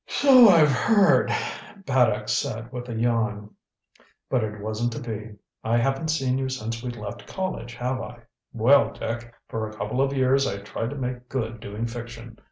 "So 0.07 0.49
I've 0.49 0.71
heard," 0.71 1.29
Paddock 1.85 2.27
said 2.27 2.71
with 2.73 2.89
a 2.89 2.95
yawn. 2.95 3.51
"But 4.31 4.43
it 4.43 4.59
wasn't 4.59 4.93
to 4.93 4.99
be. 4.99 5.35
I 5.63 5.77
haven't 5.77 6.07
seen 6.07 6.39
you 6.39 6.49
since 6.49 6.81
we 6.81 6.89
left 6.89 7.27
college, 7.27 7.75
have 7.75 8.01
I? 8.01 8.23
Well, 8.51 8.93
Dick, 8.93 9.31
for 9.47 9.69
a 9.69 9.77
couple 9.77 10.01
of 10.01 10.11
years 10.11 10.47
I 10.47 10.57
tried 10.63 10.89
to 10.89 10.95
make 10.95 11.29
good 11.29 11.59
doing 11.59 11.85
fiction. 11.85 12.39